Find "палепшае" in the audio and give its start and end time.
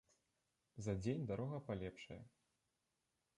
1.67-2.19